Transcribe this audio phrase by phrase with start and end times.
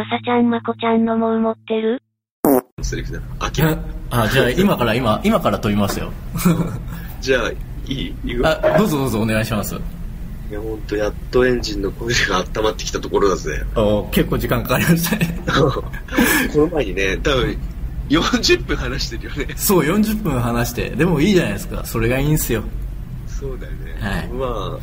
[0.00, 2.02] まさちゃんまこちゃんのもう持ってる？
[2.80, 3.20] セリフだ。
[3.38, 3.76] あきら。
[4.08, 6.10] あ、じゃあ今から今、 今から飛びますよ。
[7.20, 7.50] じゃあ、
[7.86, 8.14] いい？
[8.42, 9.74] あ、どうぞどうぞお願いします。
[9.74, 9.78] い
[10.54, 13.62] や、ほんと、やっとエンジンの声が温まってきたところだぜ。
[13.76, 15.38] お結構時間かかりましたね。
[15.44, 15.82] こ
[16.54, 17.58] の前にね、多分、
[18.08, 19.54] 40分話してるよね。
[19.54, 20.88] そう、40分話して。
[20.88, 21.84] でもいいじゃないですか。
[21.84, 22.62] それがいいんすよ。
[23.26, 23.98] そうだよね。
[24.00, 24.80] はいまあ、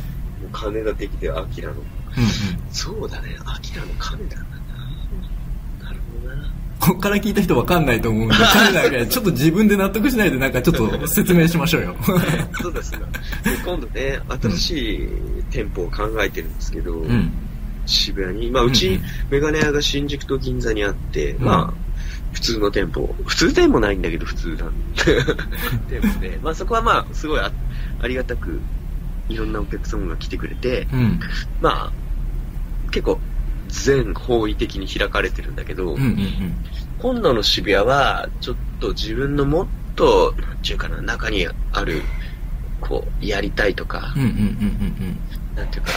[0.51, 1.73] 金ができて、アキラの。
[1.73, 1.81] うんう
[2.27, 2.29] ん。
[2.71, 4.45] そうだね、アキラの金だな。
[6.79, 11.95] こっから聞いた人わかんないと思うんで、わかんないから、 ちょっと自分で納得しないで、なんかちょっと説明しましょうよ。
[12.61, 12.99] そうですね。
[13.43, 15.09] で今度ね、新しい
[15.49, 17.31] 店舗を考えてるんですけど、うん。
[17.87, 19.01] 渋谷に、まあ、うちうんうん、
[19.31, 21.87] メガネ屋が新宿と銀座にあって、んまあ、
[22.33, 24.73] 普通の店舗、普通でもないんだけど普通なん
[25.89, 27.51] 店舗で、まあそこはまあ、すごいあ
[28.01, 28.59] ありがたく、
[29.29, 31.19] いろんなお客様が来てくれて、うん。
[31.61, 31.91] まあ、
[32.91, 33.19] 結構、
[33.67, 36.53] 全方位的に開かれてるんだけど、うんうんうん。
[36.99, 42.01] 今度の渋谷は、ちょっと自分のもっと、なんていうかな、中にある、
[42.81, 45.19] こう、やりたいとか、うんうんうんうん
[45.55, 45.91] なんていうか、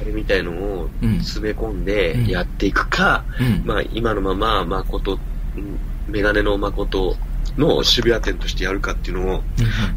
[0.00, 3.46] 憧れみたいのをうん詰め込んでうんやっていくか、うん。
[3.46, 3.62] うん。
[3.64, 5.18] まあ今のまま、誠、
[5.56, 7.16] うんメガネの誠
[7.56, 9.42] の渋谷店としてやるかっていうのを、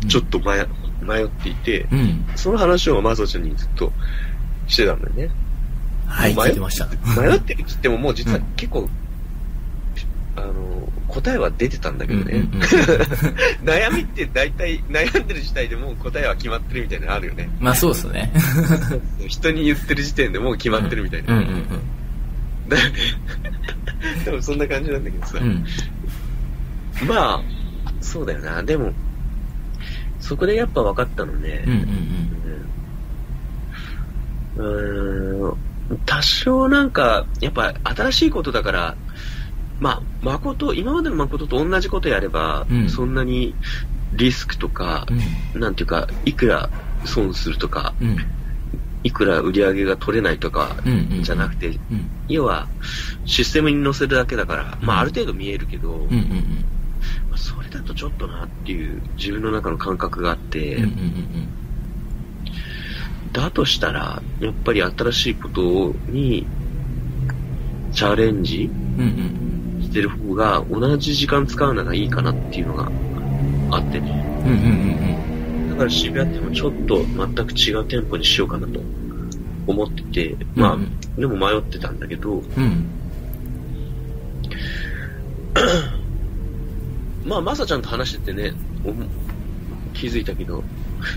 [0.07, 0.65] ちょっと迷
[1.01, 1.99] 迷っていて、うん。
[1.99, 2.25] うん。
[2.35, 3.91] その話をマサちゃんにずっと
[4.67, 5.29] してたんだよね。
[6.09, 6.87] はい、迷聞いてました。
[7.19, 8.89] 迷ってるって言ってももう実はうん結構、
[10.35, 10.53] あの、
[11.07, 12.33] 答えは出てたんだけどね。
[12.33, 12.61] うんうんうん
[13.63, 17.49] 悩みって大体悩んでる時点でもう答えは決まってるみたいなのあるよね。
[17.59, 18.31] まあそうっすね。
[19.27, 21.35] 人に言ってる時点でもう決まってるみたいな。
[21.35, 21.65] うんうん
[22.69, 22.95] だよね。
[24.25, 25.39] 多分そんな感じなんだけどさ。
[25.39, 25.65] うん。
[27.01, 27.07] うん。
[27.07, 27.41] まあ、
[28.01, 28.63] そうだよな。
[28.63, 28.93] でも、
[30.19, 31.73] そこでやっぱ分かったのねうん。
[31.73, 32.19] うん
[34.57, 35.57] うーん、
[36.05, 38.95] 多少なんか、やっぱ新しいことだから、
[39.79, 43.55] まあ、誠、今までの誠と同じことやれば、うんそんなに
[44.13, 45.05] リスクとか、
[45.55, 45.61] うん。
[45.61, 46.69] なんていうか、いくら
[47.05, 48.09] 損するとか、うん。
[48.09, 48.15] い
[49.01, 51.79] いくら売り上げが取れないとか、うんうんうんじゃなくて、うん。
[52.27, 52.67] 要は、
[53.25, 56.65] システムに載せるだけだから、まあ、ある程度見えるけど、うんうんうん。
[57.29, 61.47] まあそれだとちょっとなっていう自分の中の感覚があって、うんうんうん
[63.31, 66.45] だとしたら、やっぱり新しいことに
[67.91, 68.69] チャレンジ
[69.81, 72.91] してる方が同じ時間使うのがいいかなっていうのが
[73.71, 74.43] あってね。
[74.45, 74.51] うん。
[74.51, 75.29] うんうんうん
[75.69, 78.81] だから渋谷店もちょっと全く違う店舗にしようかなと
[79.65, 82.41] 思ってて、まあ、うんでも迷ってたんだけど。
[87.25, 88.53] まあ、まさちゃんと話しててね、
[88.85, 88.93] お
[89.93, 90.63] 気づいたけど、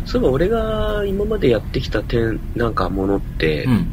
[0.04, 3.86] そういえば俺が今までやってきた点、なんかものって、うん。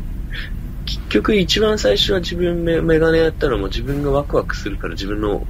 [0.85, 5.45] 結局一番最初は自分メメガネやったのも自分がワクワクするから自分の、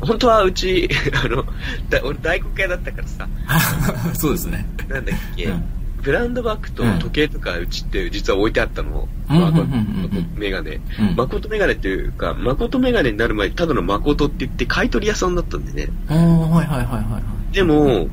[0.00, 0.88] 本当はうち、
[1.24, 1.44] あの、
[1.90, 3.28] だ俺大黒屋だったからさ、
[4.14, 4.66] そうですね。
[4.88, 5.64] なんだっけ、うん
[6.02, 9.08] ブランドバッグと時計とかうちって実は置いてあったの。
[9.30, 10.80] うんメガネ。
[10.98, 11.16] うん。
[11.16, 15.92] 誠メガネっていうか、誠メガネになる前にただの誠って言って買い取り屋さんだったんでね。
[16.10, 16.16] おー、
[16.48, 17.20] はいはいはいはいは
[17.52, 17.54] い。
[17.54, 18.08] でも、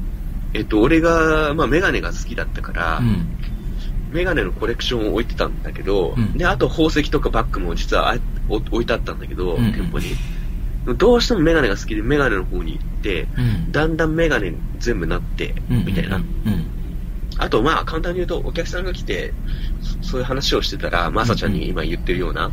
[0.53, 3.27] えっと、俺が、まあメガネが好きだったから、うん。
[4.11, 8.17] メガネのコレクションを置いてたんだけど、うんで、あと宝石とかバッグも実はあ
[8.47, 10.15] お置いてあったんだけど、うん店舗に。
[10.97, 13.71] どうしてもメガネが好きでメガネの方に行って、うん。
[13.71, 15.85] だんだんメガネに全部なって、うん。
[15.85, 16.17] みたいな。
[16.17, 16.23] うん。
[17.37, 19.33] あと、まあ、簡単に言うと、お客さんが来て、
[20.03, 22.51] そそういう話をしてたら、まさちゃんに今言ってるような。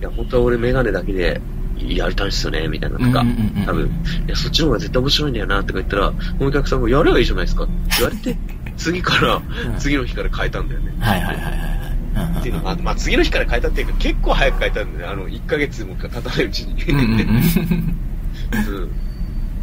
[0.00, 1.40] いや、本当は俺メガネだけで
[1.78, 3.24] やりたいんですよね、みたいなとか
[3.66, 3.86] 多分、
[4.26, 8.36] いや、そっちの方が絶対面白いんだよな、とか言ったら、お客さんがやればいいじゃないですかって言われて、
[8.76, 9.42] 次から、うん
[9.78, 10.94] 次の日から変えたんだよね。
[11.00, 12.38] はいはいはいはいはい。
[12.38, 15.12] っていうのが、まあ、次の日から変えたっていうか、結構早く変えたんだよね。
[15.12, 16.82] あの、1ヶ月も経たないうちに。
[16.84, 16.96] う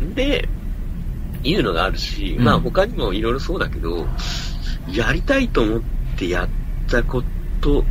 [0.10, 0.50] ん で、
[1.44, 4.08] いうのがあるし、うんまあ他にもいろいろそうだけど、
[4.92, 5.82] やりたいと思っ
[6.18, 6.50] てやっ
[6.90, 7.24] たこ
[7.62, 7.86] と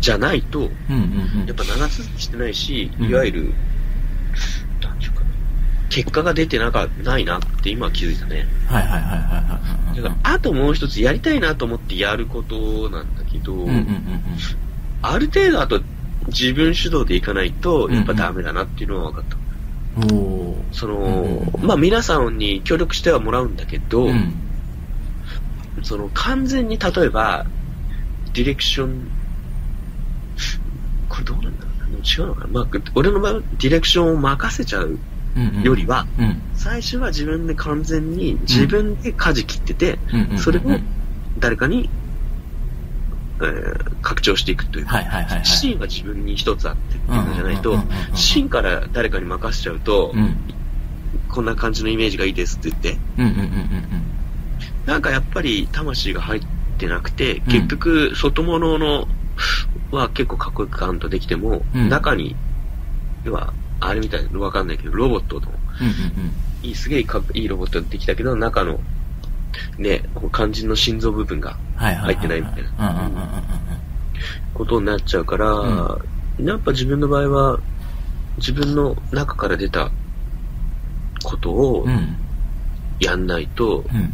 [0.00, 3.54] じゃないと、やっぱ長続きしてないし、うんいわゆる、
[4.82, 5.26] なんていうかな、
[5.88, 8.46] 結果が出てなかないなって今は気づいたね。
[8.68, 9.60] はいはいはいはいは
[9.94, 13.66] いだから、あともう一つやりたいなと思ってやることなんだけど、
[15.02, 15.80] ある程度あと
[16.28, 19.36] 自分主導でいかないと、やっぱダメだなっていうのは分かった。
[20.72, 24.34] その、まあ皆さんに協力してはもらうんだけど、うん。
[25.82, 27.46] その完全に例えば、
[28.34, 29.10] ディレクション、
[31.16, 31.86] これどうなんだろうな。
[31.86, 32.46] でも違うのかな。
[32.52, 34.98] まあ、俺の場合はディレクションを任せちゃう
[35.36, 35.62] うんうん。
[35.62, 36.42] よりは、うん。
[36.54, 40.62] 最初は自分で完全に自分で舵切ってて、うんうんうんそれを
[41.38, 41.90] 誰かに
[43.40, 45.44] えー拡張していくというか、はいはいはいはい。
[45.44, 48.10] 芯は自分に一つあってっていうのじゃないとうんうんうんうん。
[48.10, 50.36] うん、芯から誰かに任せちゃうと、うん。
[51.28, 53.46] こんな感じのイメージがいいですって言って、うんうんうんうん
[54.86, 56.46] なんかやっぱり魂が入っ
[56.78, 59.08] てなくて、ん結局外物の
[59.90, 62.34] は結構かっこよくカウントできても、うん中に、
[63.24, 65.48] 要は、あれみたいなのわかんないけど、ロボットの、
[65.80, 65.86] うん。
[65.86, 68.80] うんいい、すげえかいいロボットができたけど、中の、
[69.78, 70.02] ね、
[70.32, 72.14] 肝心の心臓部分がはいはいはい。
[72.14, 73.42] 入ってないみたいなうんうんうんうん
[74.54, 76.02] ことになっちゃうから、う
[76.40, 77.60] やっぱ自分の場合は、
[78.38, 79.90] 自分の中から出た
[81.22, 81.90] ことをうん。
[81.90, 82.16] うん。
[82.98, 84.12] やんないと、うん。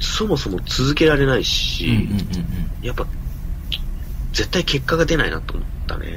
[0.00, 3.06] そもそも続けられないし、うんうんうんやっぱ、
[4.34, 6.08] 絶対結果が出ないなと思ったね。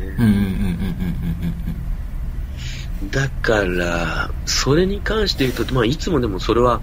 [3.12, 6.82] だから、それに関して言うと、まあ、いつもでもそれは、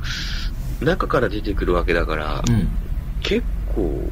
[0.80, 2.54] 中から出てくるわけだから、うん。
[2.54, 2.68] うん。
[3.20, 3.42] 結
[3.74, 4.10] 構、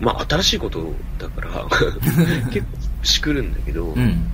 [0.00, 1.66] まあ、新しいことだから、
[2.50, 4.26] 結構しくるんだけど、うん。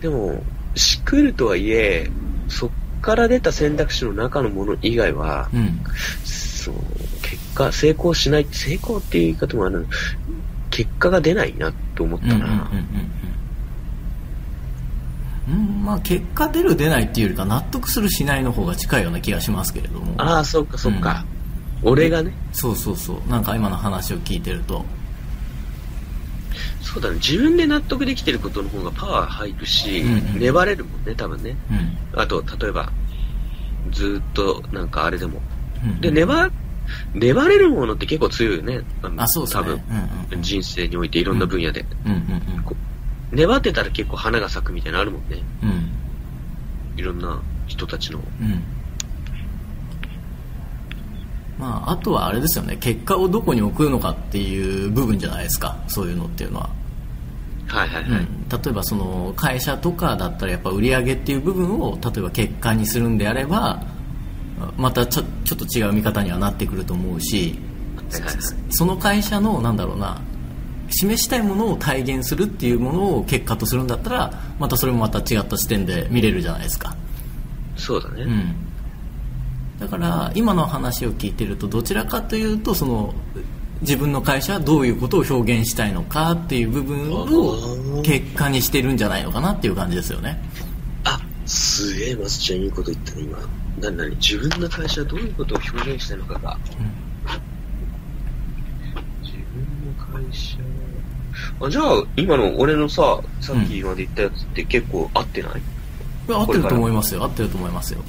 [0.00, 0.42] でも、
[0.74, 2.10] しくるとはいえ、
[2.48, 2.70] そっ
[3.00, 5.80] から出た選択肢の中のもの以外は、うん。
[6.24, 6.74] そう、
[7.22, 9.86] 結果、成功しない、成功っていう言い方もある
[10.74, 12.34] 結果が出ないなと思ったな。
[12.34, 12.52] うんうんうん。
[12.52, 12.64] うん
[15.46, 20.14] うん、まあ結果出る出ないっていうよりか納得するしないの方が近いような気がしますけれども。
[20.16, 21.24] ああ、そっかそっか。
[21.84, 23.30] 俺がね、そうそうそう。
[23.30, 24.84] なんか今の話を聞いてると。
[26.80, 30.40] そうだね、自分で納得できてることの方がパワー入るし、うんうん。
[30.40, 31.56] 粘れるもんね、多分ね。
[31.70, 32.20] うん。
[32.20, 32.90] あと、例えば、
[33.92, 35.40] ずーっと、なんかあれでも。
[35.84, 36.00] うん。
[36.00, 36.50] で、粘、
[37.14, 38.82] 粘れるものって結構強いよね。
[39.16, 39.62] あそうですね。
[39.62, 41.84] 多分、うんうん人生においていろんな分野で。
[42.04, 42.74] うんうんこ
[43.32, 45.42] 粘ってたら結構花が咲くみたいなのあるもんね。
[45.62, 45.70] うん。
[45.70, 45.90] うん
[46.96, 48.20] いろんな人たちの。
[48.40, 48.62] うん。
[51.58, 52.76] まああとはあれですよね。
[52.76, 55.76] 結果をどこに置くのかっていう部分じゃないですか。
[55.88, 56.70] そういうのっていうのは。
[57.66, 58.20] はいはいはい。
[58.20, 63.82] うん、例えばその会社とかだったらやっぱ売り上げっていう部分を例えば結果にするんであれば
[64.76, 67.58] またちょちょっと違う見方にはなってくると思うし
[68.70, 70.20] その会社のなんだろうな
[70.90, 76.94] 示したいものを体現するっていうものを結果とするんだったらまたそれもまた違った視点で見れるじゃないですか、
[77.76, 78.22] そうだね。
[78.22, 78.54] うん、
[79.80, 83.14] だから今の話を聞いてるとどちらかというとその
[83.80, 90.40] 自分の会社はどういうことを表現したいのかっていう部分を結果にしてるんじゃないのかなっていう感じですよね。
[90.62, 90.63] あ、
[91.46, 93.38] すげえ、マスちゃんいいこと言ったね、今。
[93.80, 94.16] なになに？
[94.16, 96.58] 自分の会社はどういうことを表現したいのかが。
[99.22, 100.58] 自分の会社。
[101.60, 105.60] あ、じゃあ、今の俺のさ、さっきまで言ったやつって結構合ってない、
[106.28, 107.24] いや合ってると思いますよ。
[107.24, 108.00] 合ってると思いますよ。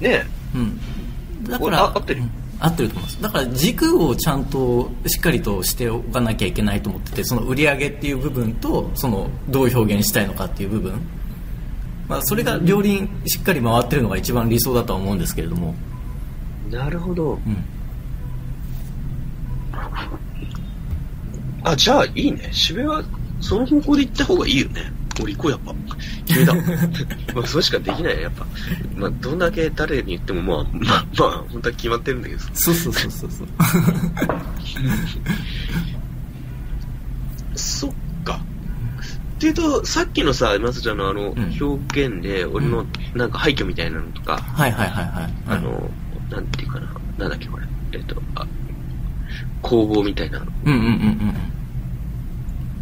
[0.00, 0.24] ね
[0.54, 0.80] うん。
[1.44, 2.22] だかおらあ合ってる？
[2.22, 2.30] うん。
[2.60, 3.22] 合ってると思います。
[3.22, 11.00] だから軸をちゃんとしっかりとしておかなきゃいけないと思っててその売り上げっていう部分とそのどう表現したいのかっていう部分
[12.08, 15.74] まあ、それが両輪しっかり回ってるのが一番理想だとは思うんですけれども、
[16.70, 16.74] え。
[16.74, 17.34] なるほど。
[17.34, 17.40] うん、
[21.64, 22.48] あ、じゃあいいね。
[22.52, 23.04] 渋谷は
[23.40, 24.92] その方向で行った方がいいよね。
[25.20, 25.74] 俺行こう、やっぱ。
[26.26, 26.54] 決めた。
[27.34, 28.46] まあ、それしかできないよ、やっぱ。
[28.96, 32.50] まあ、どんだけ誰に言っても、まあ、まあ、まあ、本当は決まってるんだけどさ。
[32.54, 33.48] そうそうそうそうそう
[37.54, 37.92] そ。
[39.38, 45.88] っていうと、さっきのさ、まさちゃんのあの、ん表現で、俺のなんか廃墟みたいなのとか、はいはいはいはいあの、
[46.28, 47.64] なんていうかな、なんだっけこれ。
[47.92, 48.44] えっと、あ、
[49.62, 50.40] 工房みたいな。
[50.40, 51.34] うんうんうんうん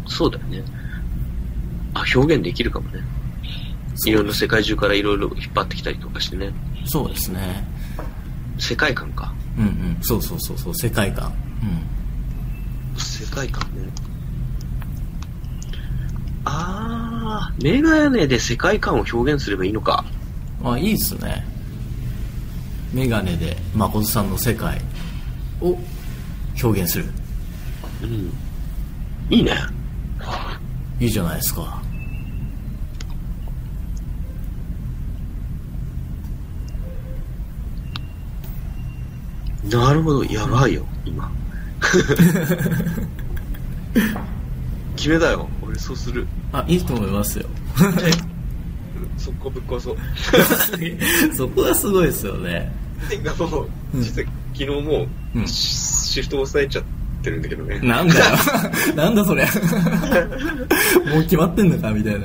[0.07, 0.63] そうだよね。
[1.93, 3.01] あ、表現できるかもね。
[4.05, 6.51] いろんな世界中からいろいろ引っ張ってきたりとかしてね。
[6.85, 7.63] そうですね
[8.57, 9.33] 世界観か。
[9.57, 11.33] うんうんそうそうそうそう世界観
[12.97, 14.06] 世界観ね。
[16.49, 20.05] あー、メガネで世界観を表現すればいいのか。
[20.11, 20.17] うん
[20.63, 21.45] あいいっすね
[22.93, 24.79] メガネで誠さんの世界
[25.61, 25.77] を
[26.61, 27.05] 表現する
[28.01, 28.31] うん。
[29.29, 29.53] いいね。
[30.99, 31.81] いいじゃないですか
[39.69, 41.29] なるほど、やばいよ、今。
[44.95, 45.47] 決めたよ。
[45.61, 46.27] 俺そうする。
[46.59, 47.45] あいいと思いますよ。
[49.17, 49.97] 速攻ぶっ壊そう。
[51.35, 52.71] そこがすごいですよね。
[53.09, 54.01] てかもう、うん。
[54.01, 55.47] 実は昨日もう、うん。
[55.47, 56.83] シシフト押さえちゃっ
[57.21, 57.79] てるんだけどね。
[57.79, 58.25] なんだよ。
[58.95, 62.19] なんだそれもう決まってんのかみたいな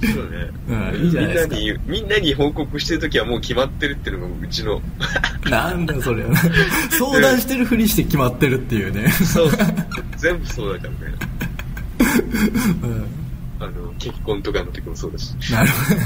[0.00, 0.50] そうね。
[0.68, 1.56] うんいいじゃないですか。
[1.56, 4.80] みんなに、みんなに報告してるときはもう決まってるっていうのがうちの、
[5.50, 6.24] なんだそれ
[6.90, 9.50] 相談してるふりして決まってるっていうね、そう、
[10.16, 11.14] 全部そうだからね。
[12.82, 13.06] うん、
[13.60, 15.34] あの、結婚とかの時もそうだし。
[15.52, 16.00] なるほど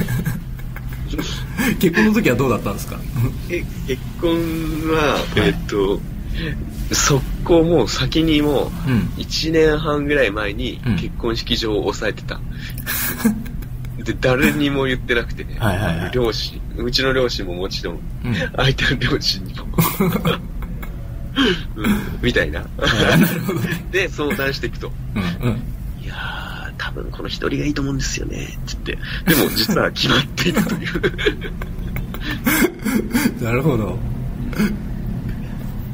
[1.78, 2.98] 結婚の時はどうだったんですか？
[3.50, 4.30] え結婚
[4.90, 6.00] は、えっと、
[6.92, 12.40] 速攻もう先にもう、うん1年半ぐらい前にうん結婚式場を押さえてた。
[14.02, 15.56] で、誰にも言ってなくてね。
[15.60, 17.98] はいはいはい両親、うちの両親ももちろん、う
[18.30, 19.66] ん相手の両親にも。
[21.76, 21.86] うん、
[22.22, 22.64] みたいな。
[23.90, 24.90] で、相談していくと。
[25.14, 25.62] うんうん
[26.02, 26.51] いやー、
[26.82, 28.92] 多分この一人がいいと思うんですよね、つって。
[28.92, 28.98] で
[29.36, 31.02] も実は決まっているという。
[33.44, 33.98] なるほど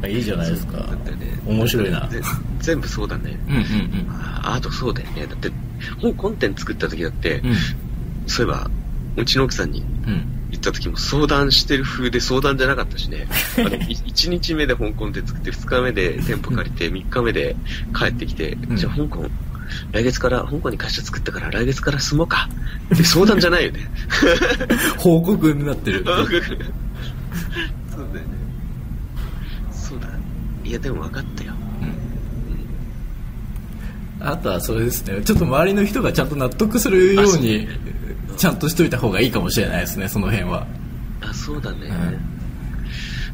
[0.07, 2.21] いいじゃないですかだってね、面白いなぜ
[2.61, 3.39] 全部そうだね。
[3.49, 5.27] うんうんああとそうだよね。
[5.27, 5.51] だって、
[6.01, 7.55] 本コンテンツ作った時だって、うん
[8.27, 8.71] そういえば、
[9.17, 13.27] うちの奥さんにうん言った時も相談してる風で相談じゃなかったしね。
[13.59, 17.57] あの、1日目で香港で作って、2日目で店舗借りて、3日目で
[17.95, 19.29] 帰ってきて、んじゃあ香港、
[19.93, 22.49] 来月から、香港に会社作ったから来月から住もうか。
[22.95, 23.91] って相談じゃないよね。
[24.99, 26.69] 報告になってるそうだよね。
[29.73, 30.09] そうだ。
[30.65, 31.53] いや、でも分かったよ。
[34.21, 37.69] あとはそれですねちょっと周りの人がちゃんと納得するように
[38.37, 40.67] ちゃんとしといた方がいいかもしれないですねその辺は
[41.21, 41.89] あ、そうだね。
[41.89, 42.21] ん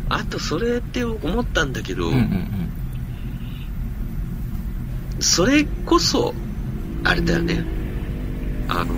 [0.09, 2.49] あと、それって思ったんだけど、うんうん
[5.21, 6.35] それこそ、
[7.05, 7.65] あれだよね。
[8.69, 8.95] あの、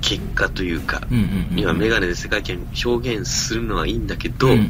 [0.00, 1.58] 結果というか、うんうんうんうん。
[1.58, 4.66] 今メガネで世界観表現するのはいいんだけど、うんうんうん。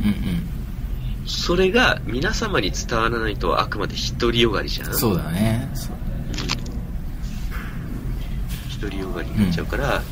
[1.26, 4.94] それが皆様に伝わらないとあくまで独りよがりじゃん。
[4.94, 5.68] そうだね。
[8.80, 10.02] 独りよがりになっちゃうから、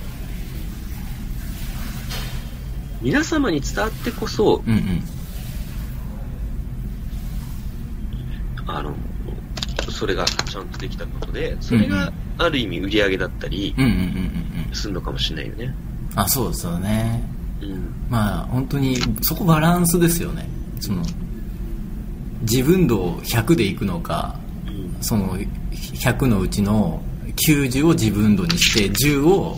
[3.02, 5.02] 皆様に伝わってこそ、うんうん
[8.78, 8.94] あの、
[9.90, 13.74] それがちゃんとできたことで、それがある意味売り上げだったり
[14.72, 15.74] するのかもしれないよね。
[16.14, 17.22] あそうですよね
[17.62, 17.94] うん。
[18.08, 20.48] まあ本当にそこバランスですよね
[20.80, 21.02] その
[22.42, 24.36] 自分度100でいくのか
[24.66, 25.36] うんその
[25.70, 27.02] 100のうちの
[27.48, 29.56] 90を自分度にして10を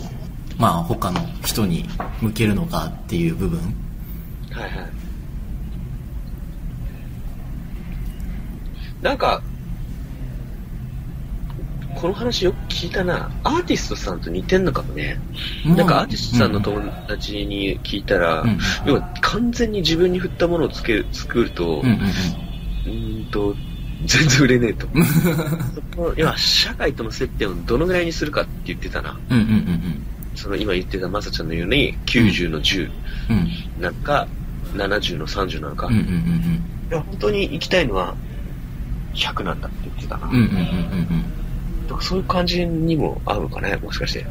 [0.57, 1.85] まあ他の人に
[2.21, 3.59] 向けるのかっていう部分
[4.51, 5.02] はいはい。
[9.03, 9.41] なんか、
[11.95, 13.29] この話よく聞いたな。
[13.43, 15.19] アーティストさんと似てんのかもね。
[15.65, 23.55] うんなんかアーティストさんの友達に聞いたら、うん要は完全に自分に振ったものをつける作ると、うんうんうーんと、
[24.05, 24.87] 全然売れねえと。
[26.15, 29.19] 要は社会との接点をどのぐらいにするかって言ってたな。
[29.29, 32.89] うんうんうんうんその今言ってたまさちゃんのように90の10
[33.29, 34.27] うんなんか、
[34.73, 35.87] 70の30なのか。
[35.87, 36.09] うんうんうん
[36.89, 38.15] いや、本当に行きたいのは
[39.13, 40.27] 100なんだって言ってたな。
[40.27, 41.87] うんうんうんうんうん。
[41.87, 44.25] だからそういう感じにも合うのかね、もしかして。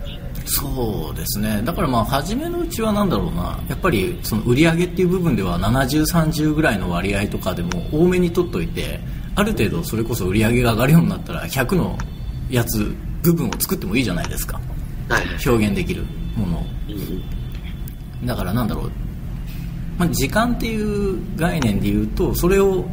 [0.45, 1.63] そうですね。
[1.65, 3.59] だからまあ初めのうちはなんだろうな。
[3.69, 9.01] やっぱりその売り上げっていう部分では7030ぐらいの割合とかでも多めに取っといて
[9.35, 11.97] ある程度それこそ売り上げが上がるようになったら100の
[12.51, 14.61] やつ部分を作ってもいいじゃないですか。
[15.09, 15.49] はいはい。
[15.49, 16.05] 表現できる
[16.37, 16.65] ものを。
[18.25, 18.91] だからなんだろう、
[19.99, 22.85] まあ、時間っていう概念で言うとそれを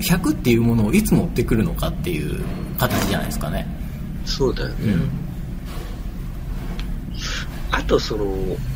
[0.00, 2.42] 100っていうものをいつ持ってくるのかっていう
[2.78, 3.66] 形じゃないですかね。
[4.24, 4.74] そうだよね。
[4.92, 5.10] うん。
[7.70, 8.24] あと、その、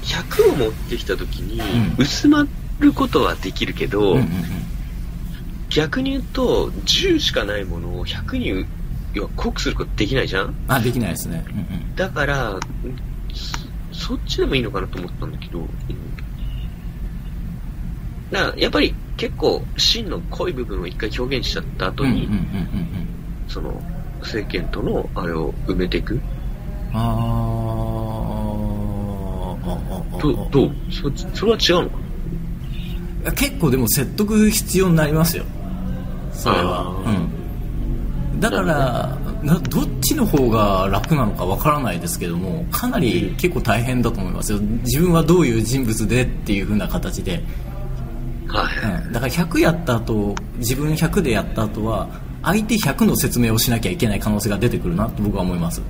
[0.02, 2.47] 100を持ってきた時にうん、薄ま
[2.78, 4.28] ることはできるけど、うんうんうん。
[5.71, 8.66] 逆に言うと、10しかないものを100に、
[9.14, 10.54] 要は濃くすることできないじゃん？
[10.69, 11.45] あできないですね。
[11.49, 11.97] うんうん。
[11.97, 12.59] だから、
[13.93, 15.69] そっちでもいいのかなと思ったんだけど、うん。
[18.31, 22.28] だからやっぱり結構真の濃い部分を一回表現しちゃった後に、
[23.49, 23.73] その
[24.23, 26.21] 世間とのあれを埋めていく。
[26.93, 29.64] あー。
[29.66, 30.73] あどどう？
[30.93, 31.97] そそれは違うのか
[33.25, 35.45] あ結構でも説得必要になりますよ。
[36.35, 36.95] それは。
[37.07, 38.40] うん。
[38.40, 44.59] だからなどっちの方が楽なのかわからないですけどもかなり結構大変だと思いますよ。
[44.59, 47.43] 自分はどういう人物でっていう風な形で、な
[48.61, 48.77] はい。
[48.79, 52.09] はい、うん、だから100やった後自分100でやった後は
[52.43, 55.81] 相手100の説明をしなきゃいけない可能性が出てくるなと僕は思います、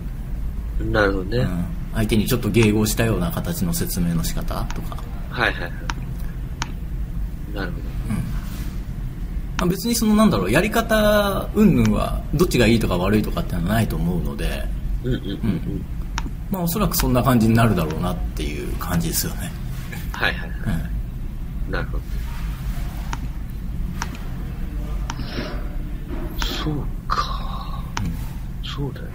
[0.80, 4.96] なるほどね、うん、相手にちょっと迎合したような形の説明の仕方とか。
[5.30, 5.72] はいはいはい。
[7.54, 7.78] なるほ
[9.58, 14.64] まあ別にそのなんだろうやり方云々はどっちがいいとか悪いとかってのはないと思うので、
[15.04, 15.30] どうんうんうん。
[15.30, 15.84] うん。
[16.50, 19.50] まあおそらくそんな感じになるだろうなっていう感じですよね、
[20.12, 20.50] はいはい。
[21.66, 21.72] うん。
[21.72, 22.02] なるほど。
[26.64, 26.74] そう
[27.06, 27.82] か。
[28.64, 29.10] そうだよな。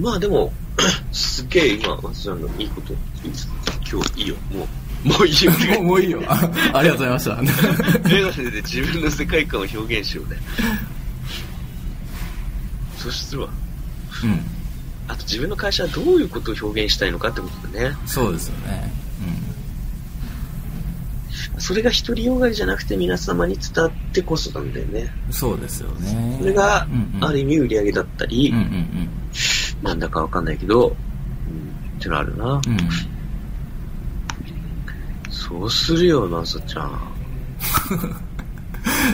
[0.00, 0.52] まあでも、
[1.12, 2.94] すっげえ今、松ちゃんのいいこと、
[3.88, 4.34] 今日いいよ。
[4.50, 4.68] も
[5.04, 5.52] う、もういいよ。
[5.52, 10.40] も うもういいよあありがとうございましたメガネで自分の世界観を表現しようね。
[12.98, 13.48] そしては、
[14.24, 14.40] うん
[15.08, 17.96] あと自分の会社はどういうことを表現したいのかってことだね。
[18.06, 19.01] そうですよね
[21.62, 25.08] それが独りよがりじゃなくて皆様に伝わってこそなんだよね。
[25.28, 29.08] うんそうですよねそれがうんう、んある意味売り上げだったり、うんうん
[29.80, 30.94] なんだかわかんないけど、うん、
[31.98, 32.60] ってのあるな。
[32.66, 32.78] うんうん
[35.30, 37.00] そうするよ、なさちゃん。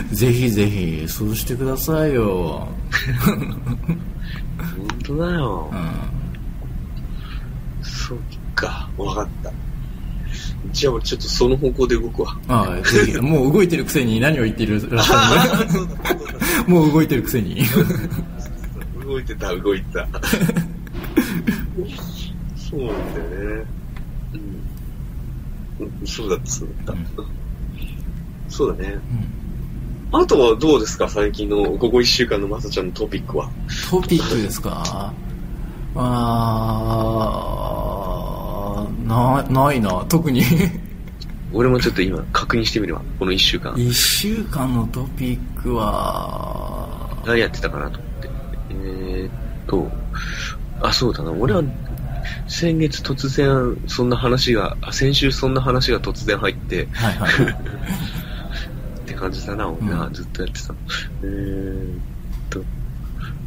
[0.11, 2.67] ぜひぜひそうしてくださいよ、
[3.37, 3.59] 本
[5.03, 5.75] 当だよう。
[5.75, 5.79] ん、
[7.83, 8.17] そっ
[8.55, 9.51] か、わかった。
[10.71, 12.37] じゃあ俺ちょっとその方向で動くわ。
[12.47, 15.65] ああぜひもう動いてるくせに何を言っているらっしゃ
[16.67, 17.63] る もう動いてるくせに
[19.05, 20.07] 動いてた、動いてた。
[22.57, 23.65] そうなんだよね。
[24.33, 24.39] うん。
[26.01, 27.23] うんそうだった、そうだった。
[28.49, 28.97] そうだね。
[30.11, 31.07] あとはどうですか？
[31.09, 33.49] 最近の、ここ一週間のまさちゃんのトピックは。
[33.89, 35.13] トピックですか？
[35.95, 38.08] あー
[39.09, 40.43] なないな特に
[41.51, 43.01] 俺もちょっと今確認してみるわ。
[43.17, 43.73] この一週間。
[43.73, 48.29] 1週間のトピックは何やってたかなと思って。
[48.69, 49.31] えーっ
[49.65, 49.89] と、
[50.79, 51.31] あ、そうだな。
[51.31, 51.63] 俺は、
[52.47, 60.75] 先月突然、そんな話が、あ先週そんな話が突然入って、はいはいはいって感じだな、俺な、うんずっとやってた。
[61.23, 61.99] えーっ
[62.51, 62.63] と、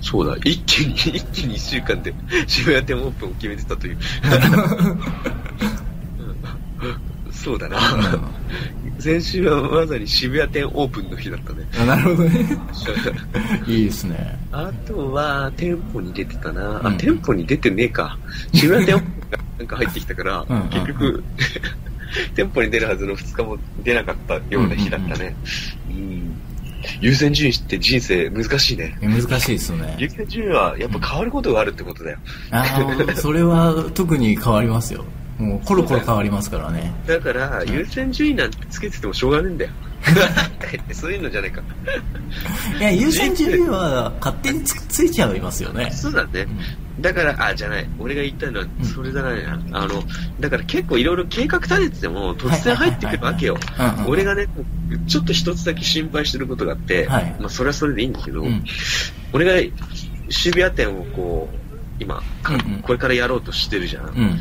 [0.01, 2.13] そうだ、一気に、一気に一週間で
[2.49, 3.99] 渋谷店オープンを決めてたという。
[7.43, 7.79] そうだな。
[9.01, 11.67] 先週はまさに渋谷店オープンの日だったね。
[11.81, 12.47] あなるほどね
[13.67, 16.81] いいですねあとは、店舗に出てたな。
[16.85, 18.17] あ、うん店舗に出てねえか。
[18.55, 21.25] 渋谷店舗がなんか入ってきたから、うんうんうん結局、
[22.37, 25.35] 店舗に出るはずの2日も出なかったような日だったね。
[25.91, 26.23] うん
[27.01, 28.99] 優先順位って人生難しいね。
[29.01, 32.19] 難しいですよね優先順位はやっぱ変わることがあるってことだよ。
[32.51, 32.65] あ
[33.09, 35.05] あそれは特に変わりますよ
[35.43, 39.71] もうコロコロ変わりますからねだから、優先順位なんてつけててもしょうがねえんだよ。
[40.93, 41.63] そういうのじゃないか。
[42.81, 46.47] いや優先順位は勝手につついちゃいますよねそうだね。
[47.01, 47.89] だから、あ、じゃない。
[47.99, 49.59] 俺が言いたいのは、それじゃないな。
[49.73, 50.03] あの、
[50.41, 53.57] だから結構いろいろ計画立ててても、突然入ってくるわけよ。
[54.07, 54.47] 俺がね、
[55.07, 58.65] ちょっと一つだけ心配してることがあって、はいまあそれはそれでいいんだけど、うん
[59.33, 59.77] 俺が
[60.29, 61.57] 渋谷店をこう、
[61.99, 64.09] 今、かうんうんこれからやろうとしてるじゃん。
[64.09, 64.39] うん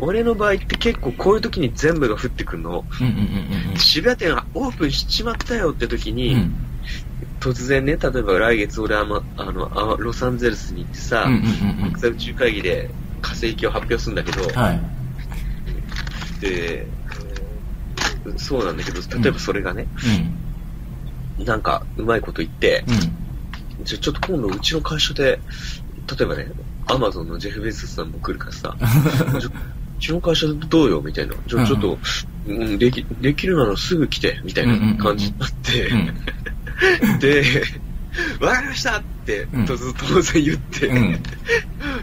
[0.00, 2.84] 俺の場合って結構こういう時に全部が降ってくるの。
[3.00, 6.40] うんうんうん渋谷店がオープンしちまったよって時に、うん。
[6.40, 6.54] うん
[7.38, 11.92] 突然ね、例えば来月俺は、ま、あの、あロサンゼルスに行ってさ、うんうんうんうん。
[11.92, 12.90] 国際宇宙会議で
[13.22, 14.80] 火星機を発表するんだけど、はい。
[16.40, 16.86] で、
[18.36, 19.86] そうなんだけど、例えばそれがね、
[21.38, 22.94] なんかうまいこと言って、うん。
[22.94, 23.20] うん
[23.84, 25.40] じゃちょっと今度うちの会社で、
[26.18, 26.48] 例えばね、
[26.90, 28.76] アマゾンのジェフ・ベゾスさんも来るからさ、
[29.40, 29.52] ちょう
[30.00, 31.34] ちの会社でどうよみたいな。
[31.46, 31.98] じゃあちょっと、
[32.46, 37.18] うん、でき、できるならすぐ来て、みたいな感じになって、うん。
[37.20, 37.44] で、
[38.40, 39.66] わかりましたって、うん。
[39.66, 41.22] と当然言って、うん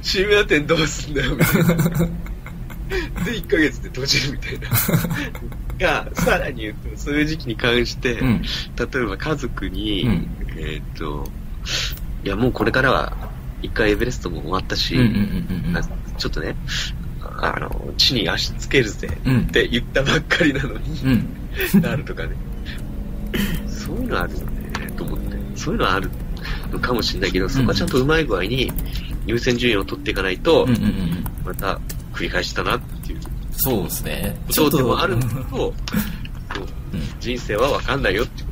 [0.01, 1.75] 渋谷店どうすんだよ、みたいな。
[3.25, 4.69] で、1ヶ月で閉じるみたいな。
[6.05, 8.41] が、さらに言うと、そういう時期に関して、うん。
[8.41, 10.27] 例えば家族に、うん。
[10.57, 11.29] えーっと、
[12.23, 13.13] いや、もうこれからは、
[13.61, 14.97] 一回エベレストも終わったし、
[16.17, 16.55] ちょっとね、
[17.39, 19.39] あの、地に足つけるぜうん。
[19.41, 21.01] って言ったばっかりなのに、
[21.73, 21.81] うん。
[21.81, 22.35] なるとかね。
[23.67, 25.37] そういうのあるよね、と思って。
[25.55, 26.09] そういうのある
[26.71, 28.71] のかもしれないけど、そこはちゃんとうまい具合に
[29.25, 30.67] 優先順位を取っていかないと、
[31.45, 31.79] また
[32.13, 33.19] 繰り返したなっていう。
[33.51, 34.35] そうですね。
[34.51, 35.73] そうでもあるのと、
[37.19, 38.49] 人生はわかんないよってこ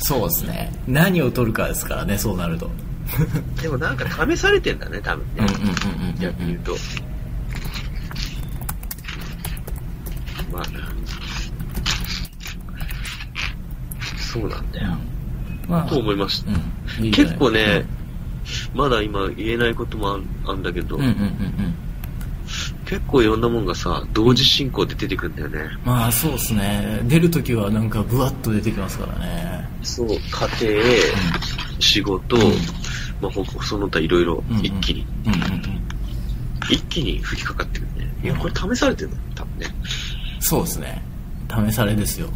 [0.00, 0.72] そうですね。
[0.86, 2.87] 何を取るかですからねそうなるとと。
[3.62, 5.32] でもなんか試されてんだね、多分ね。
[5.38, 6.76] うんうんうんうんうん逆に言うと。
[10.52, 10.64] まあ、
[14.16, 14.96] そうなんだよ。
[15.68, 15.88] まあ。
[15.88, 16.52] と思いました。
[16.52, 17.04] うん。
[17.04, 17.84] いい結構ね、
[18.74, 21.74] まだ今言えないこともあるんだけど、うんうんうんうん。
[22.86, 25.76] 結構いろんなもんがさ、同時進行で出てくるんだよね。
[25.84, 27.00] まあそうですね。
[27.04, 29.68] 出るときはなんかブワッと出てきますからね。
[29.82, 30.82] そう、家庭、
[31.78, 32.36] 仕事、
[33.20, 35.62] まあ、ほその他いろいろうんうん一気に、うんうんうん。
[36.70, 38.14] 一気に降りかかってくるね。
[38.22, 39.66] いや、これ試されてるんだよ、多分ね。
[40.40, 41.02] そうですね。
[41.48, 42.28] 試されですよ。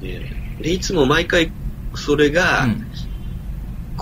[0.00, 1.50] で、でいつも毎回、
[1.94, 2.86] それがうん。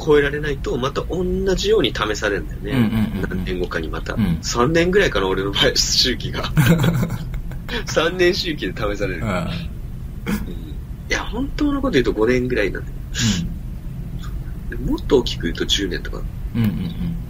[0.03, 1.25] 超えられないと、また同
[1.57, 2.71] じように試されるんだよね。
[2.71, 4.15] うんうんうんうん何年後かにまた。
[4.15, 6.45] うん3年ぐらいかな、俺の場合、周期が。
[7.87, 9.23] 3年周期で試される。
[9.23, 9.29] うん。
[9.29, 9.51] うん
[11.11, 12.95] いや、本当のこと言うと5年ぐらいなんだよ。
[12.95, 13.50] で
[14.87, 16.23] もっと大きく言うと10年とか。
[16.55, 16.63] うん。
[16.65, 17.21] うんうんうん。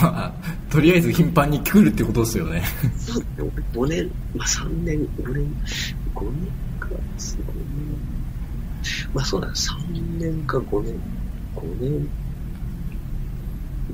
[0.00, 0.32] まあ、
[0.70, 2.62] とりあえず頻繁に来るってことですよね。
[2.98, 5.54] そうだね、俺5年、まあ3年、5年、
[6.14, 7.38] 5年か、5年。
[9.14, 10.94] まあそうだ、3年か5年、
[11.56, 12.08] 5年、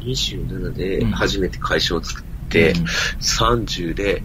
[0.01, 2.85] 27で初めて会社を作って、うん
[3.21, 4.23] 30で、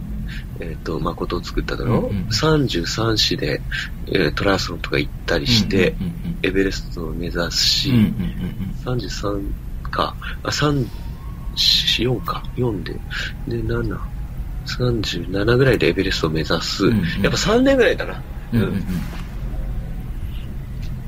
[0.60, 3.60] えっ、と、誠を作っただろ、うんうん33市で、
[4.06, 8.02] えートライアスロンとか行ったりして、うんうんエベレストを目指し、うんうん。
[8.02, 8.06] うん
[8.94, 10.86] うん33か、あ、3、
[11.54, 12.94] 4か、4で、
[13.48, 13.98] で、7、
[14.66, 16.86] 37ぐらいでエベレストを目指す。
[16.86, 18.22] うんうんやっぱ3年ぐらいだな。
[18.52, 18.60] うん。
[18.60, 18.74] うんうん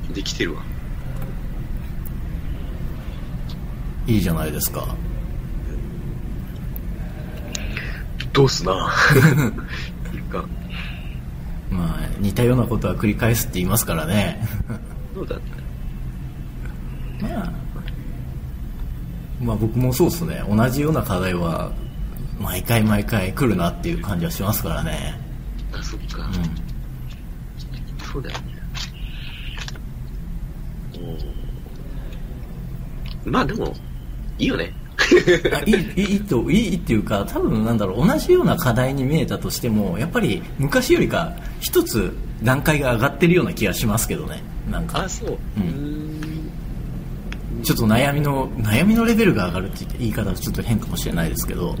[0.07, 0.13] うん。
[0.13, 0.63] できてるわ。
[4.05, 4.95] いいじゃないですか。
[8.33, 8.91] どうすな。
[10.13, 10.43] いいか。
[11.69, 14.45] まあ、似たようなことは繰り返すって言いますからね。
[15.13, 17.53] どうだったまあ、
[19.41, 20.43] まあ僕もそうですね。
[20.49, 21.71] 同じような課題は、
[22.39, 25.19] 毎回毎回来るなっていう感じはしますからね。
[25.71, 26.29] あ、そっか。
[26.29, 26.31] う
[28.05, 28.45] そうだよね。
[33.25, 33.31] うん。
[33.31, 33.73] まあでも、
[34.37, 34.73] いいよね。
[35.65, 44.41] いい、いいと、いいっていうか、多分なんだろう、同じような課題に見えたとしても、やっぱり昔よりか一つ段階が上がってるような気がしますけどね。
[44.69, 45.37] なんかあ、、そう。
[45.57, 46.51] うんん。
[47.63, 51.75] ちょっと悩みの、悩みのレベルが上がるって言い方はちょっと変かもしれないですけど、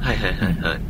[0.00, 0.80] はいはいはいはい。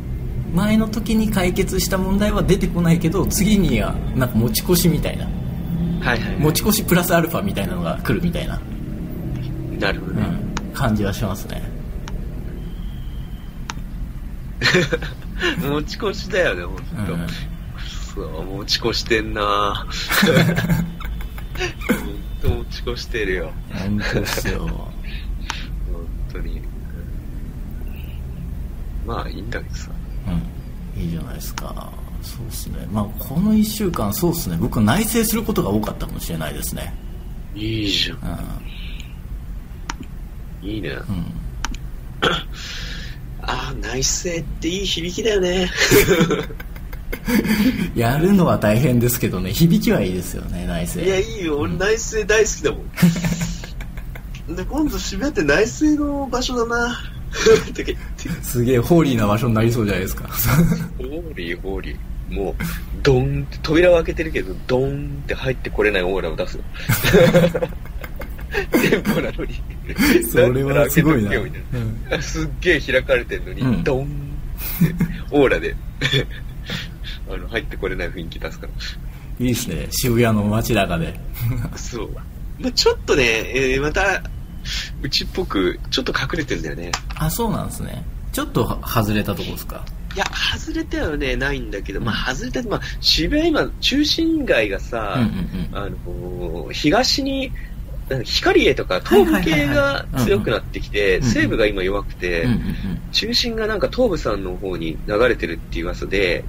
[0.53, 5.27] 前の時に解決した問題は出てこないけど次にはなんか持ち越しみたいな
[6.05, 6.35] はいはい。
[6.37, 8.61] 持ち越しプラスアルファみたいなのが来るみたいな、
[9.79, 10.21] なるほどね。
[10.21, 11.61] うん、感じはしますね
[15.61, 17.13] 持ち越しだよね、ほんと。
[17.13, 17.27] うん
[18.15, 19.85] そう、持ち越してんな
[22.41, 23.51] ほんと持ち越してるよ。
[23.73, 24.87] 本当ですよ本
[26.31, 26.59] 当に。
[26.59, 26.63] うん
[29.05, 29.91] まあ、いいんだけどさ。
[30.27, 30.55] うん
[31.01, 36.93] いいじゃないですかそうですねまあこの1週間そうですね僕は内省することが多かったかもしれないですね
[37.53, 38.17] いいじゃん。
[38.17, 38.21] う
[40.65, 40.89] いいね。
[40.89, 41.01] ん、うん、
[43.41, 45.71] ああ、内政っていい響きだよね。
[47.95, 51.59] やるのは大変ですけどね響きはいいですよね内省いや、いいよ。
[51.59, 52.81] 俺、内政大好きだもん。
[54.55, 56.99] で、今度渋谷って内政の場所だな。
[58.41, 60.27] すげえホーリーな場所になりそうじゃないですか
[60.97, 61.97] ホーリー、ホーリー。
[62.33, 62.55] もう、
[63.03, 66.63] ドンって、扉を開けてるけど、ドンって入ってこれないオーラを出すよ。
[68.71, 69.61] 店舗なのに。
[70.29, 71.31] それはすごいな。
[71.37, 71.45] う
[71.77, 72.21] んな。
[72.21, 73.83] すっげえ開かれてるのに、うん。
[73.83, 74.13] ドンって、
[75.31, 75.75] オーラで、
[77.29, 78.73] あの、入ってこれない雰囲気出すから。
[79.39, 79.87] いいですね。
[79.91, 81.19] 渋谷の街中で。
[81.75, 82.09] そう。
[82.59, 84.23] まあ、ちょっとね、えーまた、
[85.01, 86.91] うちっぽく、ちょっと隠れてんだよね。
[87.15, 88.03] あそうなんですね。
[88.31, 89.85] ちょっとは外れたとこですか？
[90.15, 90.25] いや、
[90.57, 95.77] 外れてはね、ないんだけど、まあ、外れて、まあ、渋谷今、中心街がさ、うんうんうん。
[95.77, 97.51] あのー東に、
[98.23, 102.47] 光栄とか東部系が強くなってきて、西部が今弱くて、
[103.11, 106.45] 中心がなんか東部さんの方に流れてるっていう噂で、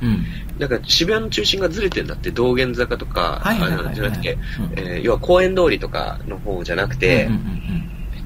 [0.59, 4.41] なんか渋谷の中心がずれてんだって、道玄坂とか、あのじゃなくて、うん。
[4.77, 7.29] えー要は公園通りとかの方じゃなくて、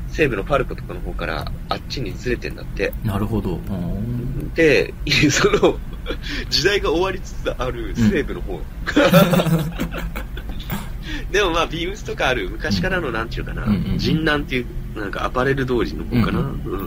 [0.08, 2.92] 西部のパルコとかの方からあっちにずれてんだって。
[3.02, 3.56] うんなるほど。
[3.56, 4.52] うん。
[4.54, 4.92] で、
[5.30, 5.78] その、
[6.48, 8.60] 時代が終わりつつある西部の方。
[11.30, 13.98] でもまあ、ビームスとかある昔からのなんていうかな、うんうんうん。
[13.98, 14.66] 人南っていう、
[14.98, 16.40] なんかアパレル通りの方かな。
[16.40, 16.80] ううん。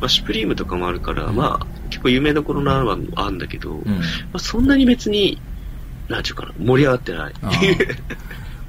[0.00, 4.00] まあ、シュプリームとかもあるから、まあ、結構有名どころのはあるんだけど、まうん。
[4.34, 5.40] あ、そんなに別に、
[6.08, 7.34] なんていうかな、盛り上がってない。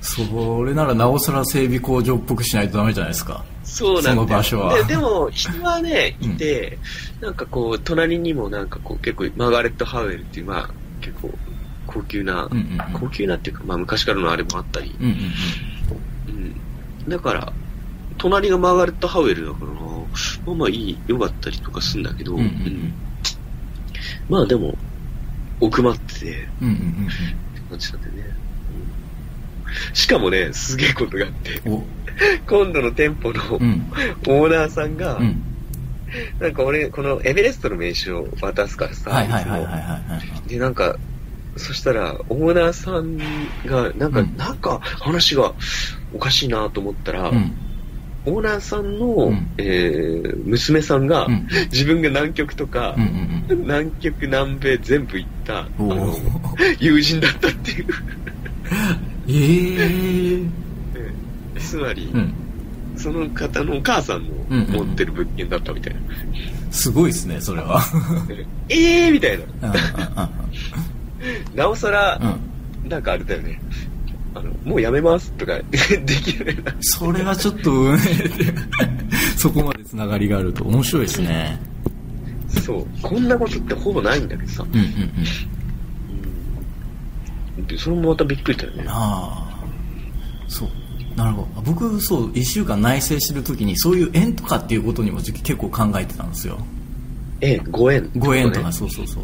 [0.02, 3.44] それならなおさら整備工場っぽくしないとダメじゃないですか。
[3.64, 4.16] そうなんだよ。
[4.16, 4.76] その場所は。
[4.76, 6.80] ででも、人はね、いて、
[7.22, 10.70] なんかこう、隣にもなんかこう、結構、マーガレット・ハウエルっていう、まあ、
[11.02, 11.32] 結構、
[11.92, 13.00] 高級な、うんうんうん。
[13.00, 15.16] 高級なっていうか、まあ、昔からのあれもあったり、うんうん
[17.04, 17.10] うん。
[17.10, 17.54] だから、
[18.18, 19.82] 隣がマーガレット・ハウエルだからな、
[20.46, 22.94] まあまあいい、良かったりとかするんだけど、うんうんうん。
[24.30, 24.78] まあでも、
[25.60, 27.10] 奥まってて、うんうんうんうん。
[27.70, 28.28] 感じなんでね。
[29.90, 29.96] うん。
[29.96, 31.84] しかもね、すげえことがあって、お。
[32.48, 33.92] 今度の店舗のうん。
[34.28, 35.42] オーナーさんが、うん。
[36.40, 40.50] なんか俺、このエベレストの名刺を渡すからさ、はいはいはいはいいつもはいはい。
[40.50, 40.98] で、なんか、
[41.58, 43.18] そしたら、オーナーさん
[43.66, 44.38] が、なんか、うん。
[44.38, 45.54] なんか話が
[46.14, 47.54] おかしいなと思ったら、うん。
[48.26, 49.48] オーナーさんの、うん。
[49.58, 51.48] えー娘さんが、うん。
[51.72, 53.10] 自分が南極とか、うんうん
[53.50, 57.86] うん南極、南米全部行った、あおのー、友人だったっていう。
[59.28, 60.46] え
[61.58, 62.34] えつまり、うん。
[62.96, 64.74] その方のお母さんうんうんうん。
[64.74, 66.00] の持ってる物件だったみたいな。
[66.72, 67.82] すごいですねそれは。
[68.70, 69.70] えーみたいな。
[69.70, 70.52] うん
[71.56, 72.52] なおさら、うんうん
[72.90, 73.62] なんかあれだよね。
[74.34, 76.74] あの、もうやめますとか できるな。
[76.82, 78.00] それはちょっとうん
[79.38, 81.60] そこまでつながりがあると面白いですね
[82.66, 82.86] そう。
[83.02, 84.66] こんなことってほぼないんだけどさ。
[84.70, 85.12] うんうんうん
[87.60, 87.68] うん。
[87.68, 88.86] で、それもまたびっくりだよね。
[88.88, 89.52] ああ
[90.48, 90.70] そう
[91.16, 96.58] なるほど僕そう1週間内省してる時にそういう縁とかっていうことにも結構考えてたんですよ
[97.42, 98.72] ええ、ご縁、ご縁とかね。
[98.74, 99.24] そうそうそう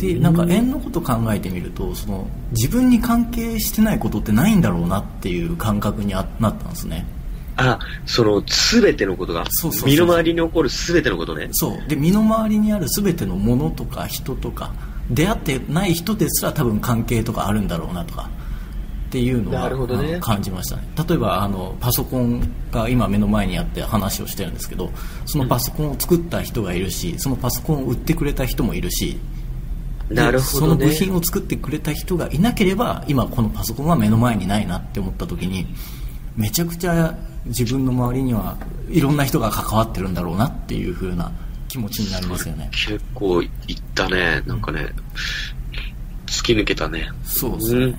[0.00, 7.06] でなんか縁のこと考えてみるとその自分に関係してないことってないんだろうなっていう感覚にあなったんですね。
[7.56, 9.44] あ、その、すべてのことが、
[9.84, 11.48] 身の回りに起こるすべてのことね。
[11.52, 11.88] そう。
[11.88, 14.72] で身の回りにある全てのものとか人とか
[15.10, 18.30] 出会ってない人ですら多分関係とかあるんだろうなとか
[19.08, 19.68] っていうのは
[20.02, 20.18] ね。
[20.20, 20.88] 感じましたね。
[21.08, 24.90] 例えばあのパソコンが今目の前にあって話をしてるんですけど
[25.26, 29.18] そのパソコンを作った人がいるしそのパソコンを売ってくれた人もいるしで
[30.10, 30.86] なるほそのどね。
[30.86, 35.66] 部品を作ってくれた人がいなければ今このパソコンは目の前にないなって思った時に
[36.36, 38.56] めちゃくちゃ自分の周りには
[38.90, 41.30] いろんな人が関わってるんだろうなっていう風な
[41.68, 43.50] 気持ちになりますよね結構いっ
[43.94, 44.42] たね。
[44.46, 44.88] なんかね、
[46.26, 47.08] 突き抜けたね。
[47.24, 47.96] そうですねうん。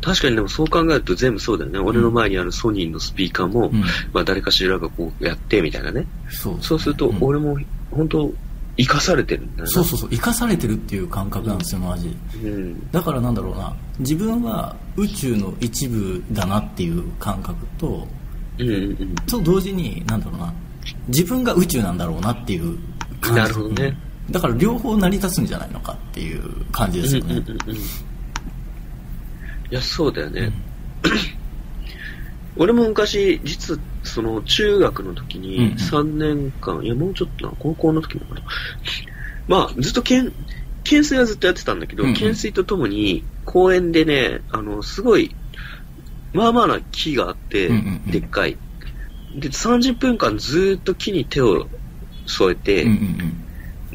[0.00, 1.78] 確かにでもそう考えると全部そうだよね。
[1.78, 6.06] 俺の前にあるソニーのスピーカーも、うんまあ誰かしらがこうやってみたいなね。
[6.30, 7.58] そうそうするとん俺も
[7.90, 8.32] 本当
[8.76, 9.66] 生かされてるんだ。
[9.66, 12.90] そうそうそう生かされてるっていう感覚なんですよマジうん。
[12.90, 18.06] だからなんだろうな自分は宇宙の一部だなっていう感覚と
[18.58, 19.14] うんうんうん。
[19.26, 20.52] と同時になんだろうな
[21.08, 22.78] 自分が宇宙なんだろうなっていう
[23.20, 23.84] 感じなるほどね
[24.28, 27.76] うんだから両方成り立つんじゃないのかっていう感じですよね、うんうんうんうん。
[27.76, 27.78] い
[29.70, 30.52] や、そうだよね。
[32.56, 35.50] 俺も昔、実は、その、中学の時うんうん。
[35.74, 38.42] に3年間、いや、もうちょっとな、高校の時もかな。
[39.48, 40.24] まあ、ずっと懸、
[40.84, 42.14] 懸垂はずっとやってたんだけど、うんうん。
[42.14, 45.36] 懸垂とともに、公園でね、あの、すごい、
[46.32, 48.10] まあまあな木があって、うんうんうん。
[48.10, 48.58] でっかい。
[49.34, 51.68] で、30分間ずーっと木に手を
[52.26, 53.48] 添えて、うんうん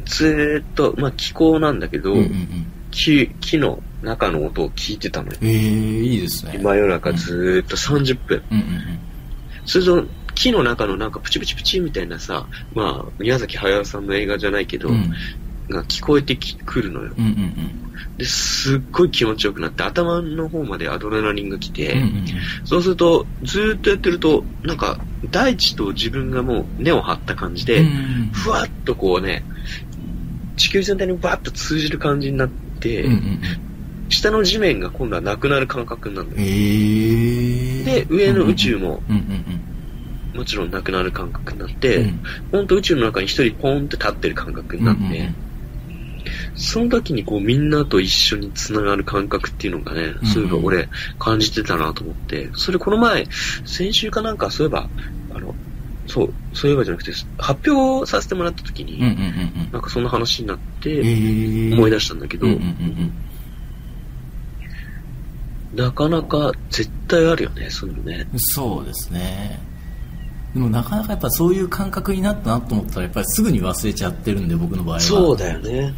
[0.06, 2.74] ずーっと、まあ気候なんだけど、うんうんうんうん。
[2.92, 5.38] 木木の中の音を聞いてたのよ。
[5.42, 6.60] えー、いいですね。
[6.62, 8.42] 真夜中ずーっと30分。
[8.52, 8.64] うんうん
[9.66, 14.96] それと、木の中のなんかプチプチプチみたいなさ、まあ、宮崎駿さんの映画じゃないけど、うん。
[14.96, 15.14] うん
[15.70, 17.12] が聞こえてきくるのよ。
[17.18, 17.84] うんうん
[18.18, 22.26] で、すっごい気持ちよくなって、頭の方までアドレナリンが来て、うんうんうん。
[22.66, 28.30] そうすると、ずーっとやってると、なんか、大地と自分がもう根を張った感じで、うんうん。
[28.32, 29.44] ふわっとこうね、
[30.56, 33.42] 地球全体にバッと通じる感じになって、うんうんうん
[34.10, 39.02] 下の地面が今度はなくなる感覚になるえー、で、上の宇宙も
[40.34, 42.20] もちろんなくなる感覚になっうんて、うん。
[42.52, 45.36] ほんと宇宙の中に一人ポンって立ってる感覚になって、うんうんうん。
[46.56, 50.90] その時にこうみんなと一緒に繋がる感覚っていうのがね、うんそういえば俺
[51.20, 53.26] 感じてたなと思って、それこの前、
[53.66, 54.90] 先週かなんかそういえば、
[55.34, 55.56] あの、
[56.08, 59.00] そう、そういえばじゃなくて、発表させてもらった時に、
[59.72, 61.74] なんかそんな話になって、えー。
[61.74, 62.48] 思い出したんだけど、
[65.78, 68.28] なかなか絶対あるよね、そういうのね。
[68.34, 69.60] うんそうですね
[70.54, 75.94] でもなかなかやっぱそういう感覚になったなと思ったらやっぱりすぐに忘れちゃってるんで僕の場合はそうだよね。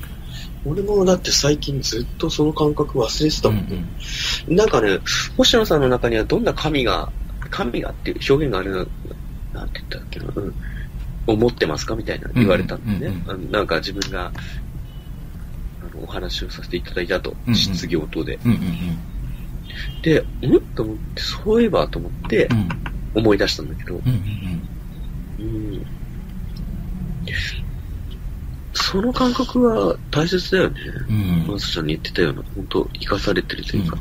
[0.65, 3.85] 俺もだって最近ずっとその感覚忘れてたうんもんね。
[4.49, 4.99] なんかね、
[5.37, 7.09] 星野さんの中にはどんな神が、
[7.49, 8.89] 神がっていう表現がある
[9.53, 10.53] な、なんて言ったっけな、うん。
[11.27, 13.23] 思ってますかみたいな言われたんだよね。
[13.25, 14.33] うんなんか自分が、
[16.01, 18.37] お話をさせていただいたとうんう、ん質疑応答で。
[18.43, 18.59] うんうん
[20.01, 20.59] で、ん？
[20.75, 22.57] と思って、そういえばと思ってうん。
[22.57, 22.69] うん
[23.15, 24.01] 思い出したんだけど、うん
[25.39, 25.85] うんうん。
[28.71, 30.79] その感覚は大切だよね。
[31.49, 31.57] うん。
[31.57, 33.97] ちゃんに言ってたような、本当生かされてるというか。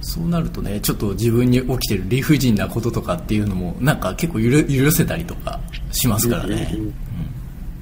[0.00, 5.60] そうなるとねちょっと自分に起きてる理不尽なこととかっていうのもなんか結構許許せたりとか
[5.92, 6.94] しますからね、うんうん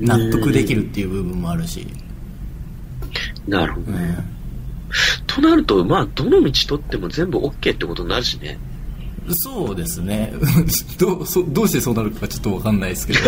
[0.00, 0.06] うん。
[0.06, 1.86] 納得できるっていう部分もあるし、
[3.46, 4.33] なるほどね。
[5.18, 8.58] うんとなると、まあ、どの道取っても全部 OK ってことになるしね。
[9.30, 10.32] そうですね。
[10.98, 13.20] どうそどうしてそうなるかちょっと分かんないですけど、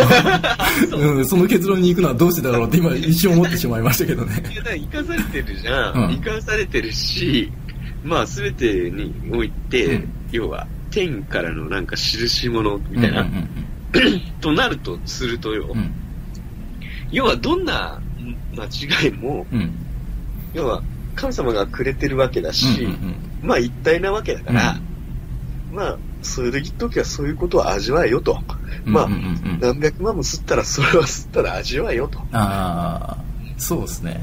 [0.98, 1.20] う。
[1.20, 4.42] ん、その結論に行くのはどうしてだろうって今一瞬思ってしまいましたけどね。
[4.52, 5.94] いや、だ生かされてるじゃん。
[5.94, 6.10] うん。
[6.16, 7.50] 生かされてるし、
[8.04, 10.08] まあ、すべてにおいて、うん。
[10.32, 13.48] 要は、天からのなんか印物みたいな、うんうん
[14.42, 15.90] となるとするとよ、うん。
[17.10, 17.98] 要はどんな
[18.54, 19.70] 間違いも、うんうん。
[20.52, 20.82] 要は
[21.16, 24.80] 神様がくれてるわけだし、うんうんまあ一体なわけだから、
[25.70, 28.40] まあ、そういう時はそういうことを味わえよと。
[28.86, 29.18] うんまあうんうん。
[29.18, 29.22] う
[29.56, 32.18] ん何百万も吸ったらそれは吸ったら味わえよと。
[32.32, 33.18] ああ
[33.56, 34.20] そうですね。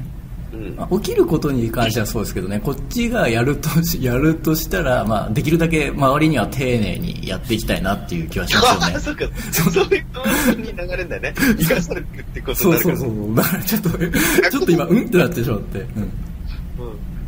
[0.54, 0.76] うん。
[0.76, 9.00] まあ起きることに関してはそうですけどねこっちがやるとし やるとしたら、まあ、できるだけ周りには丁寧にやっていきたいなっていう気はしますよね。
[9.00, 11.34] そうか、そういうことに流れるんだよね。
[11.60, 12.98] 生かされてるってことそうになるから。
[12.98, 16.13] そうそうだからちょっとちょっと今うんってなってしまって、うんうん、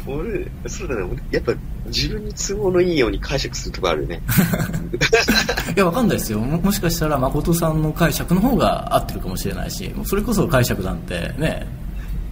[0.08, 1.54] 俺、そうだね、俺やっぱ
[1.88, 4.22] 自分に都合のいいように解釈するとこあるよね。
[5.76, 6.40] いや、わかんないですよ。
[6.40, 11.68] ももしかしたら、誠さんの解釈の方が合ってるかもしれないし、もうそれこそ解釈なんてね、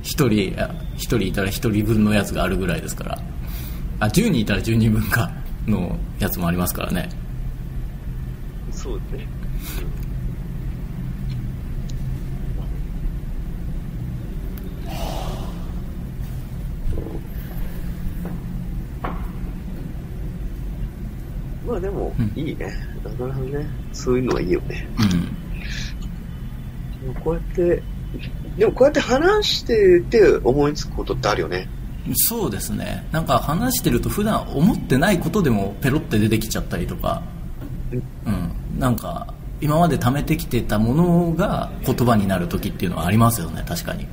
[0.04, 3.20] 一人、あ一人いたら一人分のやつがあるぐらいですから、
[4.00, 5.32] あ、10人いたら10人分か
[5.68, 7.10] のやつもありますからね。
[8.72, 9.28] そうだね。
[21.74, 22.72] まあでもうん、いいね。
[23.04, 24.88] なかなかね、そういうのはいいよね。
[27.06, 27.14] うん。
[27.16, 27.82] こうやって、
[28.60, 31.68] でもこうやって話してて思いつくことってあるよね。
[32.14, 33.08] そうですね。
[33.12, 37.24] なんか話してると普段思ってないことでもペロって出てきちゃったりとか、
[38.26, 38.80] うん。
[38.80, 44.06] なんか、今まで貯めてきてたものが言葉になる時っていうのはありますよね、確かに。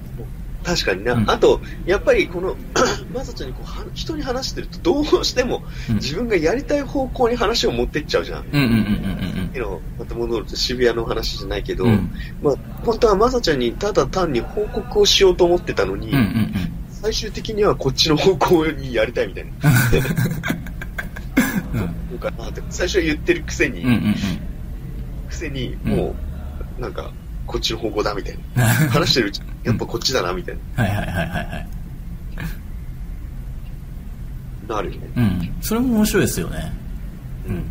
[0.64, 1.14] 確かにな。
[1.14, 2.56] うんあと、やっぱりこの、
[3.14, 8.46] まさちゃんにこうは人に話してるとどうしてもうん自分がやりたい方向に話を持ってっちゃうじゃん。
[8.46, 16.14] うんうんうんうん昨日また戻ると渋谷の話じゃないけど、うんまあ、本当はまさちゃんにただ単に報告をしようと思ってたのに、うん。
[16.14, 19.52] うんうん最終的にはこっちの方向にやりたいみたいな。
[22.12, 22.18] うん。
[22.20, 24.14] かなって最初は言ってるくせに、うんうんうん。
[25.28, 26.14] くせにも
[26.78, 27.10] う、なんか、
[27.50, 28.64] こっちの方向だみたいな。
[28.90, 31.68] 話してるうちに、やっぱこっちだなみたいはいはいはいはいはい。
[34.68, 35.08] な、なるよね。
[35.16, 35.52] うん。
[35.60, 36.72] それも面白いですよね。
[37.48, 37.64] うん。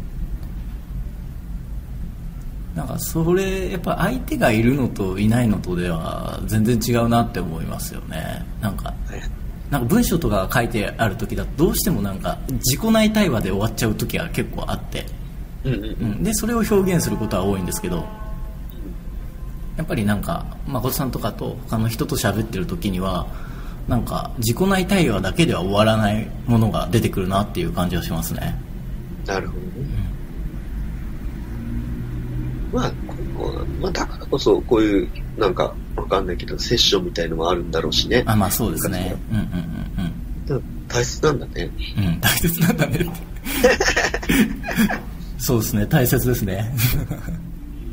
[2.76, 8.46] なんかそれ、やっぱ相手がいるのといないのとでは全然違うなって思いますよね。
[8.60, 8.94] なんか、
[9.70, 15.06] なんか文章とかが書いてある時だとどうしてもなんか自己内対話で終わっちゃう時が結構あって、
[15.64, 15.74] うん。
[15.74, 18.04] うん、でそれを表現することは多いんですけど
[19.80, 23.28] やっぱりなんか誠さんとかと他の人と喋ってる時には
[23.88, 28.62] なんか自己内対話だけでは終わらないものが出てくるなっていう感じはしますね。
[29.26, 29.70] なるほどね。
[32.74, 32.96] まあ、こ
[33.38, 38.24] こまあ、だからこそ、こういう、なんか、わかんないけど、セッションみたいのもあるんだろうしね。
[38.28, 39.16] あまあそうですね。
[39.32, 39.48] うんうん
[40.46, 41.72] だから大切なんだね。
[41.98, 42.04] うん。
[42.04, 43.00] うんうん大切なんだね
[45.40, 45.86] そうですね。
[45.86, 46.72] 大切ですね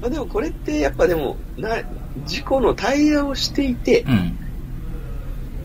[0.06, 1.82] まあ、でもこれって、やっぱでも、な、
[2.26, 4.38] 事故の対話をしていて、うん。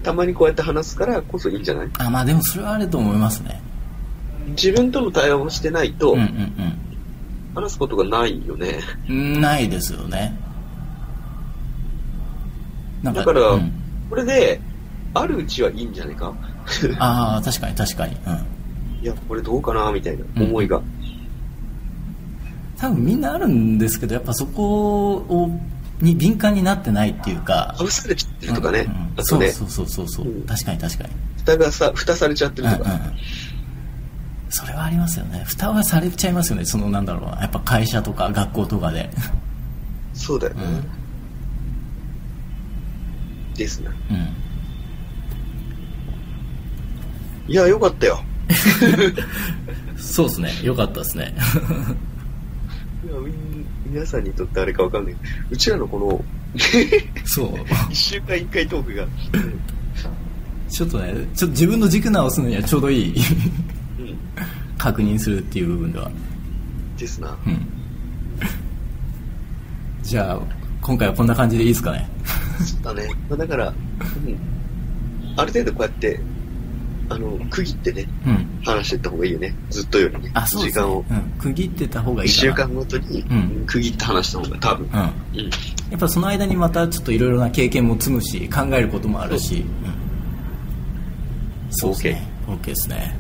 [0.04, 1.90] たまにこうやって話すからこそいいんじゃない？
[2.00, 3.62] あまあでもそれはあると思いますね。
[4.48, 6.74] 自分との対話をしてないとうん、うん
[7.54, 8.80] 話すことがないよね。
[9.08, 10.36] うんないですよね。
[13.04, 13.72] なんだからうん。
[14.10, 14.60] これで、
[15.14, 16.34] あるうちはいいんじゃないか？
[16.98, 18.16] ああ確かに確かに。
[18.26, 19.04] うん。
[19.04, 20.82] いや、これどうかなみたいな思いが。
[22.82, 25.52] 多分みんなあるんですけどやっぱそこを
[26.02, 27.76] に敏感になってないっていうか。
[27.78, 28.80] かぶされちゃってるとかね。
[28.80, 28.91] うん。
[28.91, 30.46] うんあとね、そうそうそうそうそう、うん。
[30.48, 31.10] 確かに確かに。
[31.38, 32.89] 蓋がさ、蓋されちゃってるとか。
[32.91, 33.17] うんうんうん。
[34.50, 35.44] それはありますよね。
[35.46, 36.65] 蓋はされちゃいますよね。
[36.65, 37.41] そのなんだろうな。
[37.41, 39.12] やっぱ会社とか学校とかで。
[40.15, 40.63] そうだよね。
[40.63, 40.67] う
[43.52, 43.54] ん。
[43.54, 43.89] ですね。
[44.10, 44.13] う
[47.48, 47.52] ん。
[47.52, 48.24] いや、よかったよ。
[49.98, 50.52] そうですね。
[50.63, 51.36] よかったですね
[53.86, 55.16] 皆さんにとってあれかわかんない。
[55.16, 56.24] けどうちらのこの、
[57.26, 57.49] そう。
[57.89, 59.08] 一週間一回トークが、
[60.70, 63.16] ちょっとねちょっと自分の軸直すのにはちょうどいい。
[64.78, 66.12] 確認するっていう部分では。
[66.97, 67.38] ですな。
[67.45, 67.68] うん。
[70.02, 70.39] じゃあ
[70.82, 72.10] 今回はこんな感じでいいですかね。
[72.84, 73.10] そうだね。
[73.30, 73.76] まあ、だから、うん、
[75.38, 76.20] ある程度こうやって、
[77.12, 78.62] あの、区切ってね、うん。
[78.64, 79.55] 話していった方がいいよね。
[79.70, 80.32] ずっとよりね。
[80.34, 80.70] あそうね。
[80.72, 81.05] 時間を。
[81.09, 83.64] うん、区切ってた方がいい一週間ごとにうん。
[83.66, 84.89] 区切って話した方が多分。
[84.93, 84.99] うん。
[84.99, 85.49] うん。
[85.89, 89.64] やっぱその間にまたちょっといろいろな経験も積むし考えることもあるし、う。
[89.64, 89.66] ん。
[91.72, 92.28] そうですね。
[92.47, 93.16] OK ですね。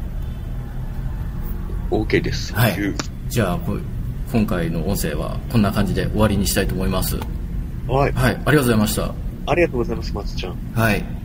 [1.89, 2.53] OK です。
[2.53, 2.77] はい。
[3.29, 3.77] じゃあこ
[4.31, 7.17] 今回の音声はこんな感じで終わりにしたいと思います。
[7.87, 8.11] はい。
[8.13, 8.31] はい。
[8.31, 9.13] ありがとうございました。
[9.47, 10.55] ありがとうございます、松ちゃん。
[10.73, 11.20] はい